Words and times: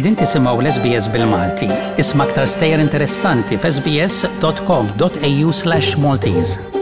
Edin 0.00 0.14
tisimaw 0.16 0.56
l-SBS 0.64 1.10
bil-Malti. 1.12 1.66
Isma 2.00 2.24
ktar 2.30 2.48
stejer 2.48 2.80
interessanti 2.80 3.58
f'sbs.com.au 3.60 5.52
slash 5.52 5.92
Maltese. 6.00 6.79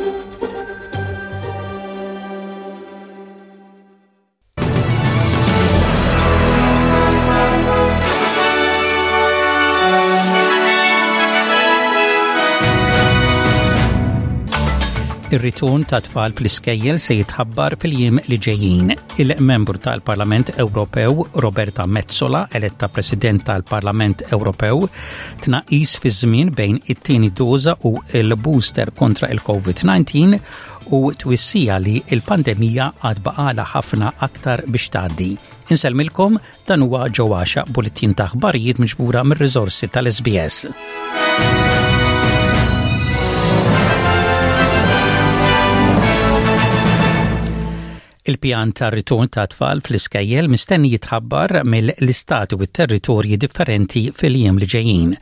ir 15.31 15.41
ritun 15.45 15.83
ta' 15.85 15.99
tfal 16.01 16.33
fl-iskejjel 16.37 16.97
se 17.03 17.15
jitħabbar 17.19 17.75
fil-jiem 17.83 18.21
li 18.31 18.39
ġejjin. 18.45 18.93
Il-membru 19.21 19.81
tal-Parlament 19.85 20.55
Ewropew 20.57 21.21
Roberta 21.45 21.85
Mezzola, 21.87 22.47
eletta 22.57 22.89
President 22.89 23.45
tal-Parlament 23.45 24.25
Ewropew, 24.33 24.87
tnaqis 25.45 25.97
fi 26.01 26.13
żmien 26.21 26.53
bejn 26.57 26.81
it-tieni 26.89 27.29
doza 27.37 27.77
u 27.85 27.93
l-booster 28.23 28.93
kontra 28.97 29.29
il-COVID-19 29.35 30.39
u 30.97 31.03
twissija 31.21 31.77
li 31.83 31.99
il-pandemija 32.09 32.91
għad 33.05 33.21
baqala 33.29 33.69
ħafna 33.75 34.15
aktar 34.25 34.65
biex 34.67 34.89
tgħaddi. 34.95 35.31
Inselmilkom 35.75 36.41
dan 36.69 36.87
huwa 36.89 37.05
ġewaxa 37.13 37.67
bulittin 37.69 38.17
ta' 38.17 38.31
aħbarijiet 38.33 38.81
miġbura 38.81 39.27
mir-riżorsi 39.29 39.93
tal-SBS. 39.93 40.69
Il-pjan 48.29 48.75
ta' 48.77 48.91
ritorn 48.93 49.31
ta' 49.33 49.47
tfal 49.49 49.81
fl-iskajjel 49.81 50.51
mistenni 50.53 50.91
jitħabbar 50.93 51.63
mill-istati 51.73 52.59
u 52.61 52.67
territorji 52.79 53.39
differenti 53.41 54.03
fil-jiem 54.19 54.59
li 54.61 54.69
ġejjin. 54.69 55.15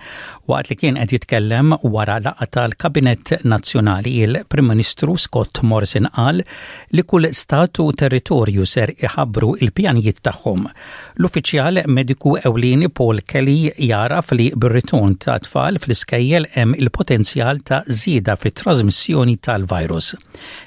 Waqt 0.50 0.70
li 0.72 0.76
kien 0.80 0.98
qed 0.98 1.14
jitkellem 1.14 1.70
wara 1.94 2.16
laqgħa 2.24 2.48
tal-Kabinett 2.56 3.36
Nazzjonali 3.52 4.16
il-Prim 4.26 4.66
Ministru 4.72 5.14
Scott 5.22 5.62
Morrison 5.70 6.08
qal 6.16 6.42
li 6.96 7.04
kull 7.06 7.30
statu 7.34 7.86
u 7.86 7.94
territorju 8.02 8.66
ser 8.72 8.90
iħabbru 8.96 9.52
il-pjanijiet 9.62 10.18
tagħhom. 10.26 10.66
L-uffiċjal 11.22 11.84
mediku 11.86 12.34
ewlieni 12.42 12.90
Paul 12.90 13.22
Kelly 13.22 13.70
jaraf 13.90 14.34
li 14.34 14.50
bir-ritorn 14.54 15.14
ta' 15.24 15.38
tfal 15.46 15.78
fl-iskajjel 15.78 16.50
hemm 16.58 16.74
il-potenzjal 16.82 17.62
ta' 17.70 17.84
żieda 17.86 18.34
fit-trasmissjoni 18.42 19.38
tal-virus. 19.46 20.16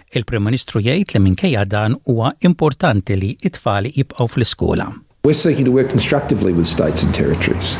Il-Prim 0.09 0.41
Ministru 0.41 0.81
jgħid 0.81 1.11
li 1.13 1.19
minkejja 1.27 1.61
dan 1.69 1.95
huwa 2.09 2.31
importanti 2.47 3.17
li 3.19 3.35
it-tfali 3.45 3.91
jibqgħu 3.97 4.27
fl-iskola. 4.33 4.87
We're 5.25 5.37
seeking 5.37 5.65
to 5.65 5.71
work 5.71 5.89
constructively 5.89 6.53
with 6.53 6.65
states 6.65 7.03
and 7.03 7.13
territories. 7.13 7.77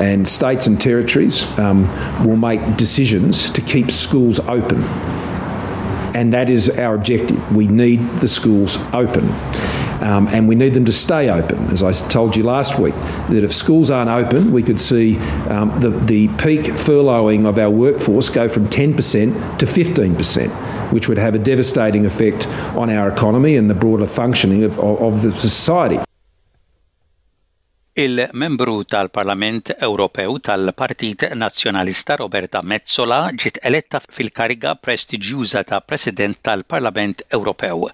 And 0.00 0.26
states 0.28 0.66
and 0.66 0.80
territories 0.80 1.44
um, 1.58 1.86
will 2.24 2.36
make 2.36 2.60
decisions 2.76 3.50
to 3.50 3.60
keep 3.60 3.90
schools 3.90 4.40
open. 4.40 4.82
And 6.14 6.32
that 6.32 6.48
is 6.50 6.68
our 6.78 6.94
objective. 6.94 7.38
We 7.54 7.66
need 7.66 8.00
the 8.20 8.28
schools 8.28 8.78
open. 8.92 9.28
um, 10.00 10.28
and 10.28 10.46
we 10.48 10.54
need 10.54 10.74
them 10.74 10.84
to 10.84 10.92
stay 10.92 11.28
open. 11.28 11.66
As 11.68 11.82
I 11.82 11.92
told 11.92 12.36
you 12.36 12.42
last 12.44 12.78
week, 12.78 12.94
that 13.30 13.42
if 13.44 13.52
schools 13.52 13.90
aren't 13.90 14.10
open, 14.10 14.52
we 14.52 14.62
could 14.62 14.80
see 14.80 15.18
um, 15.48 15.78
the, 15.80 15.90
the 15.90 16.28
peak 16.42 16.60
furloughing 16.62 17.46
of 17.46 17.58
our 17.58 17.70
workforce 17.70 18.28
go 18.28 18.48
from 18.48 18.66
10% 18.68 19.58
to 19.58 19.66
15%, 19.66 20.92
which 20.92 21.08
would 21.08 21.18
have 21.18 21.34
a 21.34 21.38
devastating 21.38 22.06
effect 22.06 22.46
on 22.76 22.90
our 22.90 23.08
economy 23.08 23.56
and 23.56 23.68
the 23.68 23.74
broader 23.74 24.06
functioning 24.06 24.64
of, 24.64 24.78
of, 24.78 25.00
of 25.00 25.22
the 25.22 25.32
society. 25.40 25.98
Il-membru 27.98 28.84
tal-Parlament 28.84 29.74
Ewropew 29.80 30.38
tal-Partit 30.38 31.24
Nazzjonalista 31.40 32.14
Roberta 32.20 32.60
Mezzola 32.62 33.16
ġiet 33.44 33.58
eletta 33.70 33.98
fil-kariga 34.18 34.74
prestiġjuża 34.86 35.62
ta' 35.66 35.80
President 35.82 36.38
tal-Parlament 36.48 37.24
Ewropew. 37.38 37.90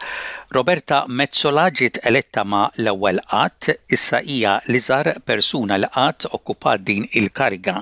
Roberta 0.59 0.99
Mezzola 1.23 1.65
ġiet 1.81 1.97
eletta 2.13 2.43
ma' 2.45 2.69
l-ewwel 2.85 3.21
qatt, 3.33 3.63
issa 3.97 4.19
hija 4.29 4.59
l-iżar 4.69 5.07
persuna 5.25 5.77
l 5.81 5.89
qatt 5.97 6.29
okkupat 6.37 6.81
din 6.91 7.03
il-kariga. 7.23 7.77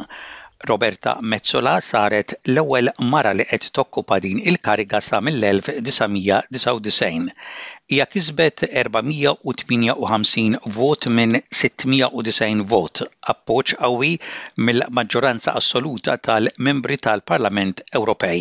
Roberta 0.70 1.12
Mezzola 1.26 1.74
saret 1.82 2.36
l-ewwel 2.46 2.88
mara 3.10 3.32
li 3.34 3.42
qed 3.50 3.64
tokkupa 3.74 4.20
din 4.22 4.38
il-kariga 4.46 5.00
sa 5.02 5.18
mill-1999 5.26 7.34
hija 7.92 8.06
kisbet 8.12 8.58
458 8.80 10.60
vot 10.76 11.06
minn 11.16 11.34
690 11.62 12.62
vot, 12.70 13.00
appoġġ 13.32 13.74
qawwi 13.80 14.12
mill-maġġoranza 14.68 15.54
assoluta 15.60 16.14
tal-membri 16.28 16.96
tal-Parlament 17.06 17.84
Ewropej. 18.00 18.40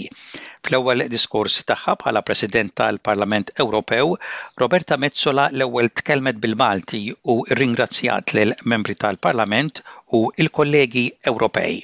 Fl-ewwel 0.67 1.03
diskors 1.15 1.59
tagħha 1.73 1.97
bħala 2.03 2.23
President 2.29 2.75
tal-Parlament 2.83 3.51
Ewropew, 3.65 4.15
Roberta 4.63 4.99
Mezzola 5.05 5.49
l-ewwel 5.57 5.91
tkellmet 6.01 6.39
bil-Malti 6.45 7.03
u 7.35 7.41
ringrazzjat 7.61 8.37
lill 8.37 8.55
membri 8.75 8.95
tal-Parlament 9.03 9.83
u 10.21 10.27
il-kollegi 10.45 11.05
Ewropej. 11.33 11.81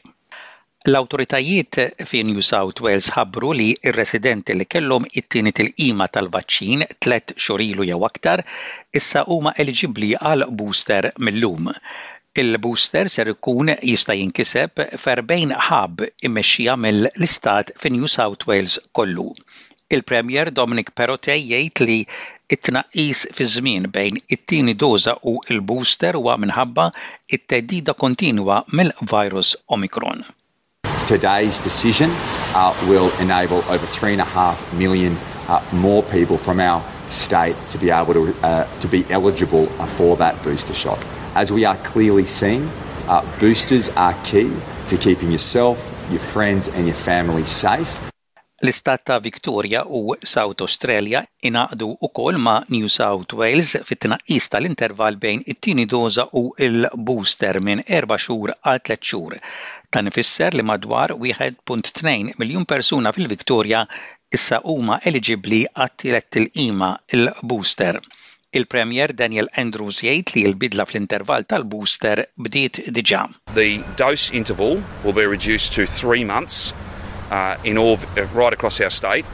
L-awtoritajiet 0.90 1.78
fi 2.09 2.20
New 2.28 2.42
South 2.50 2.80
Wales 2.86 3.08
ħabbru 3.14 3.48
li 3.59 3.66
r-residenti 3.90 4.53
li 4.56 4.66
kellhom 4.74 5.08
it-tieni 5.22 5.52
il-qima 5.64 6.06
tal-vaċċin 6.18 6.86
tlet 7.06 7.34
xorilu 7.46 7.88
jew 7.90 7.98
aktar 8.08 8.44
issa 9.00 9.24
huma 9.36 9.52
eliġibbli 9.64 10.12
għal 10.30 10.46
booster 10.62 11.09
mill-lum. 11.28 11.68
Il-booster 12.44 13.12
ser 13.18 13.34
ikun 13.34 13.74
jista' 13.90 14.16
jinkiseb 14.22 14.86
f'erbejn 15.03 15.52
ħab 15.68 16.06
immexxija 16.30 16.78
mill-istat 16.86 17.76
fi 17.84 17.92
New 17.97 18.08
South 18.16 18.47
Wales 18.52 18.78
kollu. 19.02 19.28
Il-Premier 19.97 20.56
Dominic 20.62 20.94
Perrottet 21.02 21.44
jgħid 21.44 21.84
li 21.90 22.00
it-tnaqqis 22.56 23.26
fi 23.36 23.50
żmien 23.58 23.92
bejn 24.00 24.24
it-tieni 24.38 24.78
doża 24.86 25.18
u 25.24 25.36
l-booster 25.52 26.22
huwa 26.24 26.40
minħabba 26.46 26.88
it-teddida 27.40 28.00
kontinwa 28.06 28.64
mill-virus 28.72 29.56
Omicron. 29.76 30.24
Today's 31.07 31.57
decision 31.57 32.09
uh, 32.53 32.75
will 32.90 33.13
enable 33.19 33.59
over 33.72 33.85
3.5 33.88 34.78
million 34.78 35.16
uh, 35.47 35.66
more 35.72 36.03
people 36.03 36.38
from 36.38 36.59
our 36.59 36.84
state 37.09 37.56
to 37.69 37.78
be 37.78 37.90
able 37.91 38.13
to, 38.13 38.35
uh, 38.45 38.79
to 38.81 38.88
be 38.90 39.06
eligible 39.09 39.69
uh, 39.81 39.85
for 39.88 40.17
that 40.17 40.44
booster 40.44 40.73
shot. 40.73 41.00
As 41.34 41.50
we 41.50 41.63
are 41.63 41.78
clearly 41.78 42.25
seeing, 42.25 42.67
uh, 43.07 43.25
boosters 43.40 43.88
are 43.91 44.13
key 44.25 44.51
to 44.90 44.97
keeping 44.97 45.31
yourself, 45.31 45.79
your 46.09 46.19
friends, 46.19 46.67
and 46.67 46.85
your 46.85 46.96
family 46.97 47.46
safe. 47.46 48.01
L-istat 48.66 49.03
ta' 49.06 49.19
Victoria 49.22 49.84
u 49.85 50.16
South 50.25 50.62
Australia 50.66 51.19
inaqdu 51.45 51.88
kol 52.19 52.38
ma' 52.45 52.63
New 52.73 52.88
South 52.94 53.35
Wales 53.40 53.73
fit-tnaqqis 53.90 54.47
tal-intervall 54.53 55.18
bejn 55.25 55.44
it-tieni 55.53 55.85
doza 55.91 56.25
u 56.34 56.41
l-booster 56.67 57.59
minn 57.67 57.84
4 57.91 58.17
xhur 58.25 58.53
għal 58.63 58.79
3 58.90 59.00
xhur. 59.09 59.35
Dan 59.94 60.09
ifisser 60.12 60.57
li 60.57 60.66
madwar 60.72 61.13
1.2 61.13 62.34
miljun 62.41 62.66
persuna 62.73 63.13
fil-Victoria 63.19 63.84
issa 64.40 64.59
huma 64.66 64.97
eligibbli 65.12 65.62
għat 65.85 66.07
il 66.41 66.50
ima 66.66 66.91
il-booster. 67.13 68.01
Il-Premier 68.57 69.13
Daniel 69.22 69.53
Andrews 69.53 70.01
jgħid 70.01 70.34
li 70.35 70.47
l-bidla 70.56 70.90
fl-intervall 70.90 71.46
tal-booster 71.46 72.25
bdiet 72.47 72.81
diġà. 72.97 73.23
The 73.53 73.69
dose 74.03 74.34
interval 74.41 74.81
will 75.06 75.13
be 75.22 75.29
reduced 75.35 75.78
to 75.78 75.85
3 75.85 76.25
months 76.34 76.73
uh, 77.32 77.58
in 77.64 77.78
all 77.78 77.98
uh, 78.18 78.26
right 78.34 78.54
across 78.54 78.80
our 78.82 78.90
state 78.90 79.26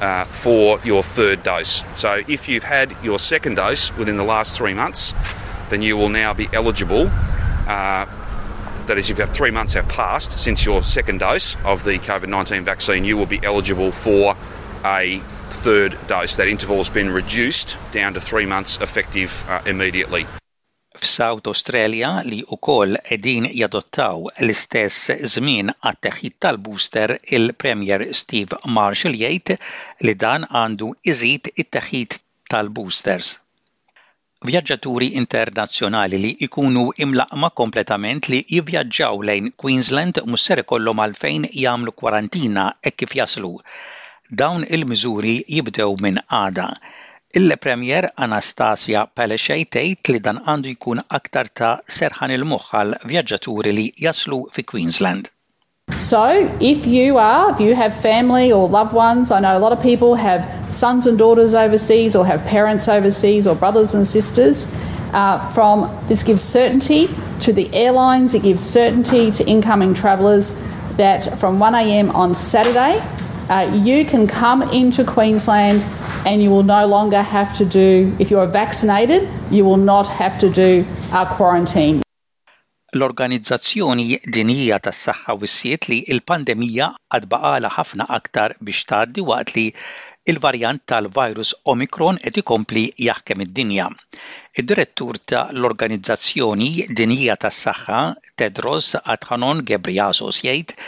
uh, 0.00 0.24
for 0.24 0.80
your 0.84 1.02
third 1.02 1.42
dose. 1.42 1.84
So 1.94 2.20
if 2.28 2.48
you've 2.48 2.64
had 2.64 2.96
your 3.02 3.18
second 3.18 3.56
dose 3.56 3.94
within 3.96 4.16
the 4.16 4.24
last 4.24 4.56
three 4.56 4.74
months, 4.74 5.14
then 5.68 5.82
you 5.82 5.96
will 5.96 6.08
now 6.08 6.34
be 6.34 6.48
eligible. 6.52 7.08
Uh, 7.68 8.06
that 8.86 8.98
is, 8.98 9.08
if 9.08 9.16
have 9.16 9.30
three 9.30 9.50
months 9.50 9.72
have 9.72 9.88
passed 9.88 10.38
since 10.38 10.64
your 10.66 10.82
second 10.82 11.18
dose 11.18 11.56
of 11.64 11.84
the 11.84 11.94
COVID 12.00 12.28
19 12.28 12.64
vaccine, 12.64 13.04
you 13.04 13.16
will 13.16 13.24
be 13.26 13.40
eligible 13.42 13.90
for 13.90 14.34
a 14.84 15.20
third 15.48 15.96
dose. 16.06 16.36
That 16.36 16.48
interval 16.48 16.76
has 16.78 16.90
been 16.90 17.08
reduced 17.08 17.78
down 17.92 18.12
to 18.14 18.20
three 18.20 18.44
months 18.44 18.76
effective 18.82 19.42
uh, 19.48 19.62
immediately. 19.64 20.26
f'South 21.02 21.46
Australia 21.50 22.08
li 22.24 22.36
wkoll 22.56 22.94
qegħdin 23.06 23.46
jadottaw 23.60 24.18
l-istess 24.44 25.08
żmien 25.32 25.72
għat-teħid 25.72 26.36
tal-booster 26.44 27.12
il-Premier 27.38 28.04
Steve 28.18 28.58
Marshall 28.76 29.16
jgħid 29.20 29.56
li 30.06 30.14
dan 30.24 30.46
għandu 30.48 30.92
iżid 31.12 31.50
it-teħid 31.64 32.16
tal-boosters. 32.54 33.32
Vjaġġaturi 34.46 35.08
internazzjonali 35.22 36.18
li 36.26 36.30
ikunu 36.48 36.86
imlaqma 37.06 37.50
kompletament 37.62 38.28
li 38.30 38.44
jivvjaġġaw 38.54 39.24
lejn 39.28 39.50
Queensland 39.64 40.22
musser 40.30 40.62
ikollhom 40.62 41.02
għalfejn 41.08 41.48
jagħmlu 41.64 41.96
kwarantina 42.02 42.68
e 42.86 42.94
kif 42.94 43.18
jaslu. 43.20 43.54
Dawn 44.30 44.68
il-miżuri 44.78 45.38
jibdew 45.58 45.98
minn 46.00 46.22
għada. 46.28 46.70
Il-Premier 47.34 48.04
Anastasia 48.14 49.00
Palaszczuk 49.10 49.66
tgħid 49.74 50.10
li 50.12 50.20
dan 50.22 50.36
għandu 50.44 50.70
jkun 50.76 51.00
aktar 51.16 51.48
ta' 51.50 51.78
serħan 51.90 52.30
il 52.30 52.44
vjaġġaturi 52.46 53.72
li 53.72 53.86
jaslu 54.00 54.38
fi 54.52 54.62
Queensland. 54.62 55.30
So, 55.96 56.48
if 56.60 56.86
you 56.86 57.18
are, 57.18 57.50
if 57.50 57.58
you 57.58 57.74
have 57.74 57.92
family 58.00 58.52
or 58.52 58.68
loved 58.68 58.92
ones, 58.92 59.32
I 59.32 59.40
know 59.40 59.56
a 59.58 59.58
lot 59.58 59.72
of 59.72 59.82
people 59.82 60.14
have 60.14 60.46
sons 60.70 61.06
and 61.08 61.18
daughters 61.18 61.54
overseas 61.54 62.14
or 62.14 62.24
have 62.24 62.44
parents 62.46 62.86
overseas 62.88 63.48
or 63.48 63.56
brothers 63.56 63.94
and 63.96 64.06
sisters. 64.06 64.68
Uh, 65.12 65.38
from 65.54 65.90
this 66.08 66.22
gives 66.22 66.42
certainty 66.44 67.08
to 67.40 67.52
the 67.52 67.66
airlines, 67.74 68.34
it 68.34 68.44
gives 68.44 68.62
certainty 68.62 69.32
to 69.32 69.44
incoming 69.50 69.92
travellers 69.92 70.54
that 70.96 71.36
from 71.40 71.58
1am 71.58 72.14
on 72.14 72.32
Saturday, 72.36 73.02
uh, 73.50 73.68
you 73.82 74.04
can 74.04 74.26
come 74.28 74.62
into 74.62 75.02
Queensland 75.04 75.82
and 76.28 76.42
you 76.42 76.50
will 76.54 76.68
no 76.78 76.84
longer 76.86 77.22
have 77.22 77.52
to 77.58 77.64
do, 77.64 78.14
if 78.18 78.30
you 78.30 78.38
are 78.38 78.46
vaccinated, 78.46 79.28
you 79.50 79.64
will 79.64 79.82
not 79.94 80.06
have 80.20 80.38
to 80.38 80.50
do 80.50 80.84
a 81.12 81.22
quarantine. 81.38 82.00
L-Organizzazzjoni 83.00 84.06
Dinija 84.36 84.76
tas-Saħħa 84.86 85.34
wissiet 85.42 85.88
li 85.90 85.96
l-pandemija 86.16 86.88
għad 87.16 87.24
baqala 87.32 87.70
ħafna 87.76 88.06
aktar 88.18 88.54
biex 88.68 88.84
tgħaddi 88.90 89.24
waqt 89.30 89.54
li 89.56 89.64
il-varjant 90.32 90.84
tal-virus 90.92 91.50
Omicron 91.72 92.20
qed 92.22 92.38
ikompli 92.44 92.84
jaħkem 93.08 93.42
id-dinja. 93.48 93.88
Id-direttur 94.62 95.18
tal-Organizzazzjoni 95.34 96.70
Dinija 97.02 97.36
tas-Saħħa 97.46 98.04
Tedros 98.44 98.94
Adhanom 99.02 99.64
Ghebreyesus 99.72 100.44
jgħid 100.46 100.78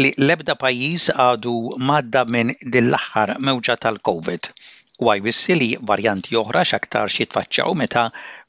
li 0.00 0.10
l-ebda 0.24 0.54
pajjiż 0.60 1.10
għadu 1.22 1.50
madda 1.88 2.20
minn 2.34 2.52
dill-aħħar 2.74 3.34
mewġa 3.48 3.74
tal-COVID 3.84 4.46
u 5.04 5.10
wissi 5.26 5.54
li 5.58 5.68
varjanti 5.90 6.36
oħra 6.40 6.62
xaktar 6.68 7.10
xie 7.12 7.26
tfaċċaw 7.32 7.74
meta 7.76 8.04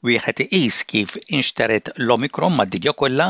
wieħed 0.08 0.40
iqis 0.60 0.78
kif 0.92 1.16
inxteret 1.36 1.90
l-Omikron 1.98 2.56
mad-dinja 2.56 2.94
kollha 2.96 3.26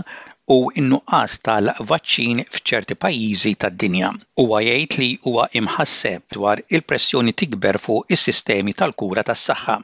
u 0.47 0.61
n-nuqqas 0.71 1.35
tal-vaċċin 1.47 2.45
f'ċerti 2.45 2.99
pajjiżi 3.05 3.53
tad-dinja. 3.65 4.13
Huwa 4.39 4.61
jgħid 4.67 4.99
li 5.01 5.11
huwa 5.27 5.49
imħasseb 5.63 6.37
dwar 6.39 6.63
il-pressjoni 6.71 7.35
tikber 7.35 7.81
fuq 7.83 8.13
is-sistemi 8.15 8.77
tal-kura 8.79 9.25
tas-saħħa. 9.27 9.79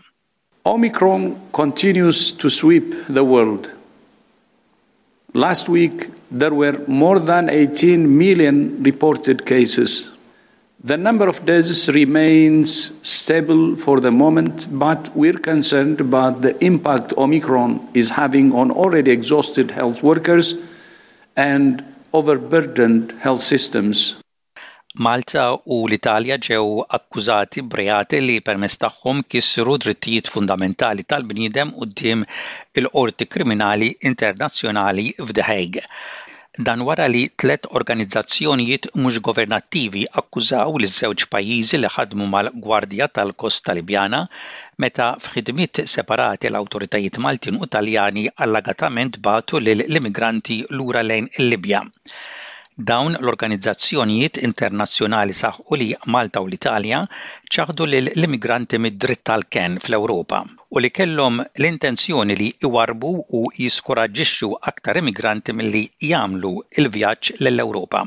Omicron 0.75 1.26
continues 1.53 2.31
to 2.33 2.49
sweep 2.53 2.94
the 3.09 3.25
world 3.26 3.73
Last 5.35 5.69
week, 5.69 6.09
there 6.32 6.53
were 6.53 6.73
more 6.88 7.21
than 7.21 7.49
18 7.49 8.19
million 8.19 8.82
reported 8.82 9.47
cases. 9.47 10.11
The 10.82 10.97
number 10.97 11.29
of 11.29 11.47
deaths 11.47 11.88
remains 11.88 12.91
stable 13.09 13.77
for 13.77 14.00
the 14.00 14.11
moment, 14.11 14.67
but 14.77 15.15
we're 15.17 15.38
concerned 15.38 16.00
about 16.00 16.43
the 16.43 16.59
impact 16.65 17.12
Omicron 17.17 17.79
is 17.94 18.11
having 18.11 18.53
on 18.55 18.73
already 18.73 19.12
exhausted 19.12 19.71
health 19.71 20.03
workers 20.03 20.55
and 21.37 21.85
overburdened 22.12 23.12
health 23.23 23.44
systems. 23.44 24.17
Malta 25.07 25.43
u 25.75 25.77
l-Italja 25.89 26.37
ġew 26.45 26.63
akkużati 26.97 27.63
b'reati 27.73 28.19
li 28.23 28.35
permess 28.49 28.79
tagħhom 28.85 29.21
kisru 29.35 29.75
drittijiet 29.85 30.31
fundamentali 30.37 31.05
tal-bniedem 31.13 31.69
quddiem 31.83 32.25
il-Qorti 32.83 33.29
Kriminali 33.35 33.91
Internazzjonali 34.11 35.05
f'The 35.29 35.85
dan 36.69 36.83
wara 36.89 37.07
li 37.15 37.21
tlet 37.43 37.69
organizzazzjonijiet 37.81 38.89
mhux 39.05 39.23
governattivi 39.31 40.03
akkużaw 40.25 40.75
li 40.83 40.91
żewġ 40.97 41.29
pajjiżi 41.37 41.81
li 41.85 41.93
ħadmu 41.99 42.27
mal-Gwardja 42.35 43.09
tal-Kosta 43.21 43.79
Libjana 43.79 44.23
meta 44.87 45.13
f'ħidmiet 45.29 45.85
separati 45.95 46.51
l-awtoritajiet 46.51 47.23
Maltin 47.29 47.63
u 47.63 47.71
Taljani 47.77 48.27
allagatament 48.49 49.23
batu 49.29 49.63
lill 49.63 49.87
immigranti 49.87 50.61
lura 50.81 51.07
lejn 51.13 51.31
il-Libja. 51.39 51.85
Dawn 52.89 53.17
l-organizzazzjonijiet 53.21 54.37
internazzjonali 54.49 55.33
u 55.71 55.75
li 55.81 55.87
Malta 56.15 56.39
u 56.41 56.45
l-Italja 56.49 57.01
ċaħdu 57.55 57.87
l-immigranti 57.89 58.79
mid-dritt 58.85 59.25
tal-ken 59.31 59.75
fl-Ewropa 59.83 60.39
u 60.71 60.79
li 60.85 60.91
kellhom 60.99 61.41
l-intenzjoni 61.43 62.37
li 62.43 62.47
iwarbu 62.69 63.11
u 63.39 63.41
jiskoraġġixxu 63.65 64.51
aktar 64.73 65.03
immigranti 65.03 65.53
milli 65.63 65.83
jagħmlu 66.11 66.53
il-vjaġġ 66.83 67.33
l-Ewropa. 67.51 68.05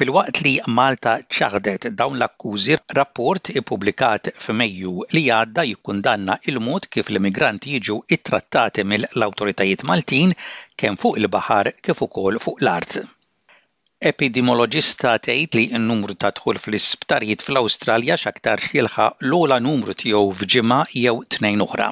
Fil-waqt 0.00 0.42
li 0.48 0.56
Malta 0.80 1.14
ċaħdet 1.38 1.86
dawn 2.02 2.18
l-akkużi, 2.18 2.80
rapport 3.00 3.54
ippubblikat 3.54 4.32
f'Mejju 4.48 4.96
li 5.14 5.24
għadda 5.38 5.68
jikkundanna 5.70 6.40
il-mod 6.50 6.90
kif 6.96 7.14
l-immigranti 7.14 7.78
jiġu 7.78 8.00
ittrattati 8.18 8.82
mill-awtoritajiet 8.82 9.86
Maltin 9.92 10.34
kemm 10.74 10.98
fuq 11.04 11.22
il-baħar 11.22 11.72
kif 11.86 12.02
ukoll 12.10 12.42
fuq 12.48 12.64
l-art. 12.66 13.04
Epidemioloġista 14.08 15.10
tgħid 15.26 15.56
li 15.58 15.62
n-numru 15.76 16.14
ta' 16.22 16.30
dħul 16.38 16.58
fl-isptarijiet 16.62 17.44
fl-Awstralja 17.44 18.16
x'aktar 18.24 18.60
xilħa 18.64 19.06
l-ogħla 19.24 19.56
numru 19.66 19.94
tiegħu 20.02 20.34
f'ġimgħa 20.40 20.80
jew 21.04 21.14
tnejn 21.36 21.62
oħra. 21.66 21.86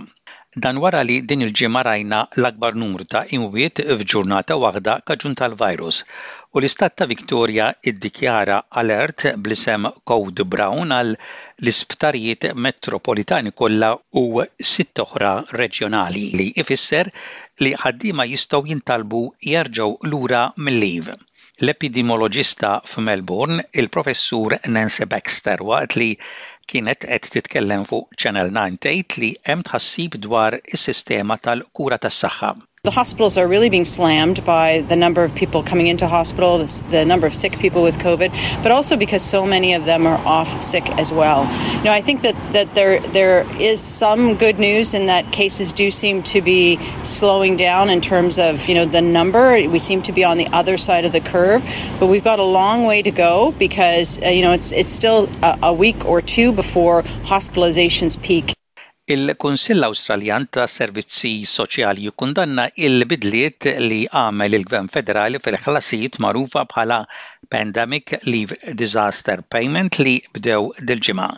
Dan 0.66 0.80
wara 0.84 1.00
li 1.08 1.16
din 1.30 1.44
il-ġimgħa 1.46 1.82
rajna 1.88 2.18
l-akbar 2.42 2.76
numru 2.82 3.06
ta' 3.14 3.22
imwiet 3.38 3.80
f'ġurnata 4.02 4.58
waħda 4.66 4.98
kaġun 5.12 5.38
tal-virus 5.40 6.02
u 6.52 6.60
l-istat 6.60 6.98
ta' 7.00 7.08
Victoria 7.14 7.70
iddikjara 7.92 8.58
alert 8.82 9.26
bl-isem 9.46 9.88
Code 10.12 10.44
Brown 10.56 10.92
għal 10.98 11.16
l-isptarijiet 11.16 12.50
metropolitani 12.68 13.54
kollha 13.62 13.94
u 14.24 14.26
sitt 14.74 15.02
oħra 15.08 15.32
reġjonali 15.62 16.26
li 16.36 16.50
ifisser 16.64 17.08
li 17.64 17.72
ħaddiema 17.86 18.28
jistgħu 18.36 18.64
jintalbu 18.74 19.24
jerġgħu 19.54 19.92
lura 20.12 20.50
mill-liv. 20.68 21.14
L-epidemioloġista 21.62 22.70
f'Melbourne, 22.92 23.64
il-professur 23.82 24.54
Nancy 24.76 25.06
Baxter, 25.12 25.62
waqt 25.68 25.96
li 26.02 26.08
kienet 26.72 27.06
qed 27.12 27.28
titkellem 27.36 27.84
fuq 27.92 28.18
Channel 28.24 28.50
98 28.56 28.88
tgħid 28.88 29.20
li 29.24 29.28
hemm 29.52 29.62
tħassib 29.70 30.16
dwar 30.26 30.58
is-sistema 30.78 31.38
tal-kura 31.46 32.00
tas-saħħa. 32.06 32.52
The 32.84 32.90
hospitals 32.90 33.38
are 33.38 33.48
really 33.48 33.70
being 33.70 33.86
slammed 33.86 34.44
by 34.44 34.82
the 34.82 34.94
number 34.94 35.24
of 35.24 35.34
people 35.34 35.62
coming 35.62 35.86
into 35.86 36.06
hospital, 36.06 36.58
the 36.58 37.06
number 37.06 37.26
of 37.26 37.34
sick 37.34 37.58
people 37.58 37.82
with 37.82 37.96
COVID, 37.96 38.30
but 38.62 38.72
also 38.72 38.98
because 38.98 39.22
so 39.22 39.46
many 39.46 39.72
of 39.72 39.86
them 39.86 40.06
are 40.06 40.18
off 40.18 40.60
sick 40.62 40.86
as 40.98 41.10
well. 41.10 41.44
You 41.78 41.84
know, 41.84 41.92
I 41.92 42.02
think 42.02 42.20
that, 42.20 42.34
that 42.52 42.74
there 42.74 43.00
there 43.00 43.46
is 43.58 43.80
some 43.80 44.34
good 44.34 44.58
news 44.58 44.92
in 44.92 45.06
that 45.06 45.32
cases 45.32 45.72
do 45.72 45.90
seem 45.90 46.22
to 46.24 46.42
be 46.42 46.78
slowing 47.04 47.56
down 47.56 47.88
in 47.88 48.02
terms 48.02 48.38
of 48.38 48.68
you 48.68 48.74
know 48.74 48.84
the 48.84 49.00
number. 49.00 49.54
We 49.66 49.78
seem 49.78 50.02
to 50.02 50.12
be 50.12 50.22
on 50.22 50.36
the 50.36 50.48
other 50.48 50.76
side 50.76 51.06
of 51.06 51.12
the 51.12 51.20
curve, 51.22 51.64
but 51.98 52.08
we've 52.08 52.22
got 52.24 52.38
a 52.38 52.42
long 52.60 52.84
way 52.84 53.00
to 53.00 53.10
go 53.10 53.52
because 53.58 54.20
uh, 54.22 54.28
you 54.28 54.42
know 54.42 54.52
it's 54.52 54.72
it's 54.72 54.92
still 54.92 55.30
a, 55.42 55.58
a 55.72 55.72
week 55.72 56.04
or 56.04 56.20
two 56.20 56.52
before 56.52 57.02
hospitalizations 57.32 58.22
peak. 58.22 58.52
Il-Kunsill 59.12 59.84
Awstraljan 59.86 60.44
tas 60.56 60.74
Servizzi 60.80 61.30
Soċjali 61.54 62.04
jikkundanna 62.06 62.62
l-bidliet 62.92 63.66
li 63.86 63.98
għamel 64.20 64.56
il-Gvern 64.58 64.86
Federali 64.94 65.40
fil-ħlasijiet 65.46 66.16
magħrufa 66.24 66.62
bħala 66.70 66.96
Pandemic 67.54 68.14
Leave 68.32 68.56
Disaster 68.82 69.42
Payment 69.56 70.00
li 70.06 70.14
bdew 70.38 70.64
dil-ġimgħa 70.92 71.28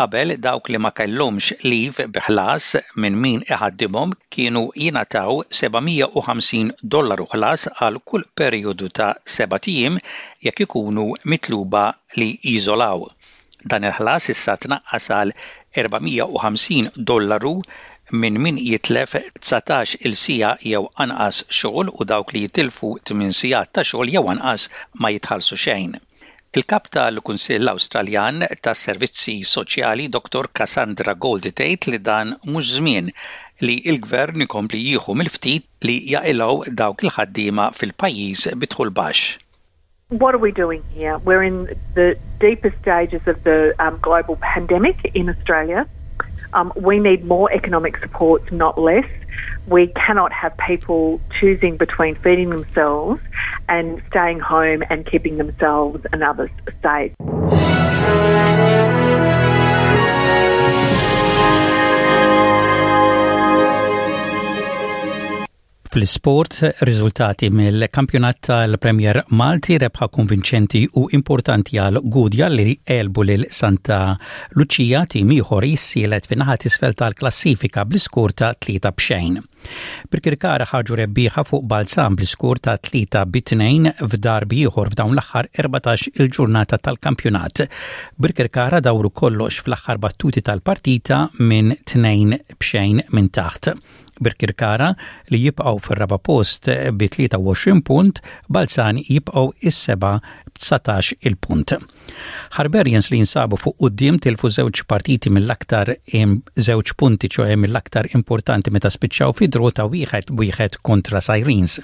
qabel 0.00 0.34
dawk 0.48 0.72
li 0.72 0.80
ma 0.86 0.94
kellhomx 1.02 1.58
liv 1.68 2.00
biħlas 2.16 2.72
minn 3.04 3.20
min 3.26 3.44
iħaddimhom 3.44 4.16
kienu 4.36 4.64
jingħataw 4.86 5.36
750 5.64 6.80
dollaru 6.96 7.28
ħlas 7.34 7.68
għal 7.76 8.00
kull 8.08 8.24
perjodu 8.40 8.88
ta' 9.00 9.12
seba' 9.38 9.60
tiem 9.68 10.00
jekk 10.48 10.64
ikunu 10.68 11.10
mitluba 11.34 11.90
li 12.22 12.32
jiżolaw. 12.54 13.10
Dan 13.72 13.84
il-ħlas 13.88 14.26
issa 14.32 14.52
tnaqqas 14.64 15.06
għal 15.14 15.32
450 15.84 16.98
dollaru 17.10 17.50
minn 18.24 18.38
min 18.44 18.58
jitlef 18.70 19.16
19 19.46 20.04
il-sija 20.10 20.50
jew 20.72 20.82
anqas 21.04 21.40
xogħol 21.60 21.88
u 22.00 22.06
dawk 22.12 22.34
li 22.36 22.42
jitilfu 22.44 22.90
8 23.08 23.32
sija 23.38 23.62
ta' 23.78 23.84
xogħol 23.88 24.12
jew 24.14 24.22
anqas 24.34 24.68
ma 25.02 25.10
jitħallsu 25.16 25.58
xejn. 25.64 25.96
Il-kap 26.58 26.86
tal-Kunsill 26.96 27.72
Awstraljan 27.72 28.44
tas 28.66 28.84
Servizzi 28.88 29.34
Soċjali 29.54 30.06
Dr. 30.18 30.46
Cassandra 30.60 31.16
Gold 31.26 31.50
tgħid 31.62 31.90
li 31.96 32.00
dan 32.10 32.36
mhux 32.46 32.76
żmien 32.78 33.10
li 33.66 33.76
l-gvern 33.96 34.46
ikompli 34.46 34.84
jieħu 34.92 35.18
mill-ftit 35.22 35.88
li 35.90 35.98
jaqilgħu 36.14 36.76
dawk 36.84 37.06
il-ħaddiema 37.08 37.68
fil-pajjiż 37.80 38.52
bitħul 38.62 38.94
baxx. 39.00 39.40
what 40.08 40.34
are 40.36 40.38
we 40.38 40.52
doing 40.52 40.84
here? 40.92 41.18
We're 41.18 41.42
in 41.42 41.76
the 41.94 42.16
deepest 42.38 42.78
stages 42.80 43.26
of 43.26 43.42
the 43.42 43.74
um, 43.84 43.98
global 44.00 44.36
pandemic 44.36 45.04
in 45.14 45.28
Australia. 45.28 45.88
Um, 46.52 46.72
we 46.76 47.00
need 47.00 47.24
more 47.24 47.52
economic 47.52 47.96
supports, 47.98 48.52
not 48.52 48.78
less. 48.78 49.04
We 49.66 49.88
cannot 49.88 50.30
have 50.32 50.56
people 50.58 51.20
choosing 51.40 51.76
between 51.76 52.14
feeding 52.14 52.50
themselves 52.50 53.20
and 53.68 54.00
staying 54.08 54.38
home 54.40 54.84
and 54.90 55.04
keeping 55.04 55.38
themselves 55.38 56.06
and 56.12 56.22
others 56.22 56.50
safe. 56.82 57.12
Fl-sport, 65.96 66.58
riżultati 66.84 67.48
mill-kampjonat 67.50 68.40
tal-Premier 68.50 69.18
Malti 69.40 69.78
rebħa 69.80 70.08
konvinċenti 70.12 70.80
u 71.00 71.06
importanti 71.16 71.78
għal 71.80 72.02
Gudja 72.12 72.50
li 72.52 72.74
elbu 72.84 73.24
lil 73.24 73.46
Santa 73.54 74.12
Lucia 74.60 75.04
tim 75.08 75.32
ieħor 75.32 75.64
jissielet 75.70 76.28
fin-naħat 76.28 76.66
isfel 76.68 76.92
tal-klassifika 77.00 77.86
bl-iskur 77.88 78.34
ta' 78.36 78.52
tlieta 78.60 78.92
b'xejn. 78.92 79.40
Birkirkara 80.12 80.68
ħarġu 80.74 80.98
rebbieħa 81.00 81.46
fuq 81.48 81.64
Balzan 81.72 82.18
bl-iskur 82.20 82.60
ta' 82.66 82.76
tlieta 82.90 83.24
bitnejn 83.32 83.88
2 84.04 84.12
f'darbi 84.20 84.60
ieħor 84.68 84.92
f'dawn 84.92 85.16
l-aħħar 85.16 85.50
14 85.64 86.12
il-ġurnata 86.18 86.76
tal-kampjonat. 86.90 87.64
Birkirkara 88.20 88.84
dawru 88.84 89.14
kollox 89.16 89.62
fl-aħħar 89.64 90.04
battuti 90.04 90.44
tal-partita 90.44 91.24
minn 91.40 91.72
tnejn 91.88 92.36
b'xejn 92.60 93.06
minn 93.16 93.32
taħt. 93.40 93.78
Birkirkara 94.22 94.94
li 95.30 95.40
jibqaw 95.44 95.78
fir-raba 95.86 96.16
post 96.22 96.70
bi 96.98 97.08
23 97.12 97.76
punt, 97.84 98.20
Balzani 98.48 99.04
jibqaw 99.08 99.50
is-seba' 99.60 100.16
b'19 100.56 101.16
il-punt. 101.28 101.74
Harberjens 102.56 103.10
li 103.12 103.18
jinsabu 103.20 103.58
fuq 103.60 103.76
qudiem 103.82 104.16
tilfu 104.24 104.48
żewġ 104.54 104.84
partiti 104.88 105.28
mill-aktar 105.36 105.90
żewġ 106.16 106.92
punti 106.96 107.28
ċoħe 107.36 107.58
mill-aktar 107.60 108.08
importanti 108.16 108.72
meta 108.72 108.88
spiċċaw 108.94 109.34
fi 109.36 109.50
drota 109.52 109.84
wieħed 109.92 110.32
wieħed 110.40 110.78
kontra 110.88 111.20
Sirens. 111.20 111.76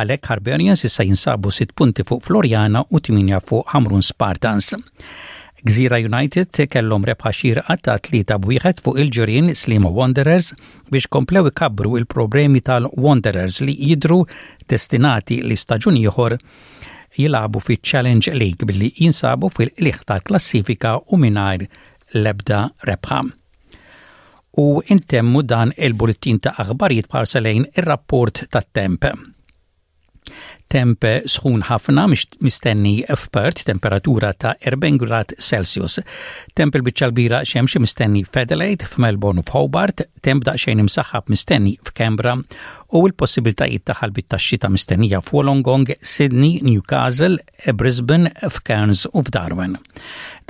Għalhekk 0.00 0.32
Harberjens 0.32 0.86
issa 0.88 1.04
jinsabu 1.04 1.52
6 1.52 1.76
punti 1.76 2.06
fuq 2.08 2.24
Floriana 2.30 2.80
u 2.88 3.02
8 3.02 3.36
fuq 3.50 3.68
Hamrun 3.74 4.02
Spartans. 4.06 4.72
Gżira 5.60 5.98
United 6.00 6.56
kellhom 6.72 7.02
rebħa 7.04 7.30
xirqa 7.36 7.74
ta' 7.84 7.98
tlieta 8.00 8.38
bwieħed 8.40 8.78
fuq 8.84 9.00
il 9.02 9.10
ġurin 9.12 9.50
Slim 9.52 9.84
Wanderers 9.96 10.54
biex 10.88 11.08
komplew 11.16 11.50
ikabru 11.50 11.98
il-problemi 12.00 12.62
tal-Wanderers 12.64 13.58
li 13.68 13.74
jidru 13.90 14.22
destinati 14.72 15.42
li 15.44 15.58
staġun 15.60 15.98
ieħor 16.00 16.36
jilabu 17.18 17.60
fi 17.60 17.76
Challenge 17.90 18.32
League 18.32 18.64
billi 18.70 18.88
jinsabu 19.02 19.50
fil-qliħ 19.56 20.00
tal-klassifika 20.08 20.94
u 21.12 21.20
mingħajr 21.26 21.66
lebda 22.22 22.62
rebħa. 22.88 23.18
U 24.64 24.80
intemmu 24.80 25.44
dan 25.44 25.76
il-bulletin 25.76 26.40
ta' 26.40 26.54
aħbarijiet 26.64 27.08
parselejn 27.12 27.68
ir-rapport 27.76 28.46
tat-temp 28.48 29.04
temp 30.70 31.04
sħun 31.28 31.64
ħafna 31.66 32.04
mistenni 32.12 32.92
f'Pert, 33.10 33.64
temperatura 33.68 34.30
ta' 34.38 34.54
40 34.62 34.98
grad 35.02 35.34
Celsius. 35.36 35.98
Temp 36.54 36.76
il 36.78 36.84
bicċalbira 36.86 37.42
xemx 37.44 37.80
mistenni 37.82 38.22
f'Adelaide, 38.24 38.86
f'Melbourne 38.86 39.42
u 39.42 39.46
f'Hobart, 39.48 40.04
temp 40.22 40.46
xejn 40.46 40.84
imsaħħab 40.84 41.32
mistenni 41.34 41.74
f'Kembra 41.88 42.36
u 42.94 43.02
l-possibiltajiet 43.08 43.84
ta' 43.90 43.96
ħalbit 43.98 44.28
ta' 44.30 44.38
xita 44.38 44.70
mistennija 44.70 45.20
f'Wolongong, 45.26 45.90
Sydney, 46.06 46.60
Newcastle, 46.62 47.40
Brisbane, 47.74 48.30
f'Cairns 48.50 49.08
u 49.10 49.24
f'Darwin. 49.26 49.74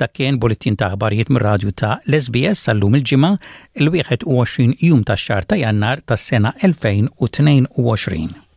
Dak 0.01 0.13
kien 0.17 0.37
bulletin 0.41 0.77
ta' 0.79 0.91
ħbarijiet 0.93 1.33
mir-radju 1.33 1.73
ta' 1.81 1.95
Lesbies 2.05 2.61
sal-lum 2.67 2.99
il-ġimgħa 3.01 3.33
il-21 3.81 4.77
jum 4.85 5.01
tax-xahar 5.01 5.49
ta' 5.49 5.57
Jannar 5.63 6.05
tas-sena 6.05 6.53
2022. 6.61 8.49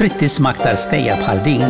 trid 0.00 0.14
tisma' 0.22 0.54
aktar 0.54 0.76
stejja 0.80 1.18
bħal 1.20 1.42
din, 1.44 1.60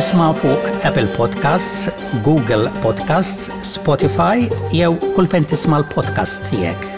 isma' 0.00 0.32
fuq 0.40 0.64
Apple 0.88 1.06
Podcasts, 1.14 1.86
Google 2.26 2.66
Podcasts, 2.82 3.46
Spotify 3.76 4.50
jew 4.74 4.90
kull 5.14 5.30
fejn 5.30 5.46
tisma' 5.54 5.84
l-podcast 5.86 6.50
tiegħek. 6.50 6.95